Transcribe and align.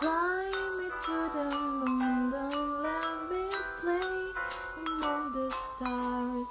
Fly 0.00 0.50
me 0.78 0.88
to 1.04 1.16
the 1.34 1.44
moon, 1.54 2.30
don't 2.30 2.82
let 2.82 3.30
me 3.30 3.44
play 3.82 4.32
among 4.86 5.32
the 5.34 5.50
stars. 5.50 6.48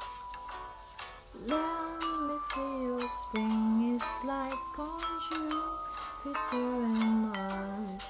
Let 1.48 1.98
me 2.28 2.36
see 2.54 2.92
what 2.92 3.10
spring 3.24 3.96
is 3.96 4.04
like 4.24 4.78
on 4.78 5.02
Jupiter 5.28 6.36
and 6.54 7.32
Mars. 7.32 8.04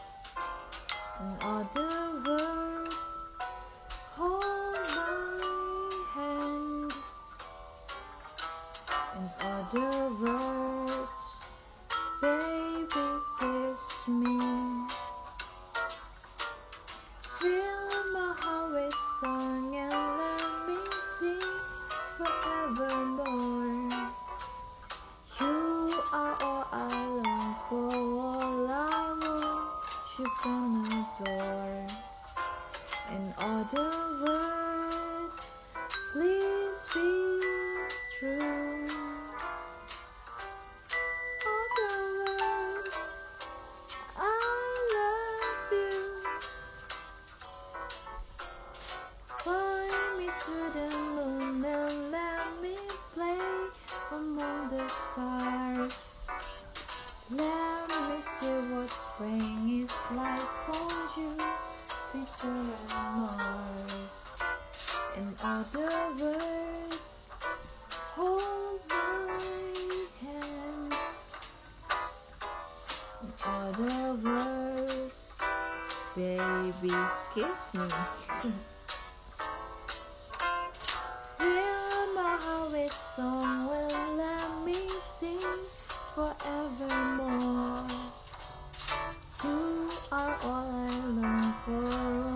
In 1.22 1.32
other 1.42 2.21
words, 2.28 3.10
hold 4.18 4.44
my 4.94 6.04
hand. 6.16 6.94
In 9.16 9.30
other 9.40 10.10
words. 10.21 10.69
You 22.70 22.76
are 26.14 26.36
all 26.40 26.68
I 26.72 26.73
long 27.23 27.55
for, 27.68 27.90
all 27.96 28.68
I 28.70 29.18
worship 29.23 30.46
and 30.46 30.86
adore. 30.86 31.88
And 33.10 33.34
all 33.40 33.63
the 33.72 33.90
words, 34.24 35.40
please 36.13 36.82
be 36.94 37.10
true. 38.20 38.88
All 41.48 41.68
the 41.80 41.90
words, 42.20 42.98
I 44.15 44.20
love 44.93 45.71
you. 45.71 45.98
Me 50.20 50.27
to 50.43 50.55
the 50.74 50.99
what 58.80 58.90
spring 58.91 59.84
is 59.84 59.91
like 60.16 60.70
on 60.70 60.90
Jupiter 61.13 62.48
and 62.48 62.91
Mars. 63.18 64.18
In 65.18 65.28
other 65.44 65.94
words, 66.18 67.16
hold 68.16 68.80
my 68.90 69.40
hand. 70.22 70.94
In 73.22 73.31
other 73.44 74.13
words, 74.13 75.19
baby, 76.16 76.96
kiss 77.36 77.74
me. 77.74 77.88
Fill 81.38 82.14
my 82.16 82.36
heart 82.44 82.72
with 82.72 82.97
song, 83.16 83.68
will 83.68 84.16
let 84.16 84.50
me 84.66 84.80
sing 85.02 85.59
forevermore 86.16 88.09
are 90.19 90.38
all 90.44 90.72
I 90.75 90.95
long 91.19 91.53
for. 91.63 91.85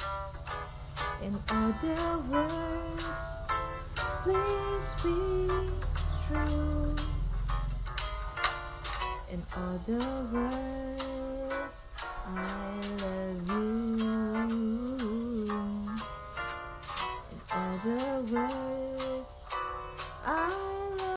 In 1.23 1.35
other 1.49 2.03
words, 2.33 3.25
please 4.23 4.89
be 5.03 5.17
true. 6.27 6.97
In 9.33 9.41
other 9.67 10.09
words, 10.33 11.81
I 12.27 12.81
love 13.01 13.49
you. 13.49 13.89
In 17.33 17.39
other 17.51 18.21
words. 18.33 19.18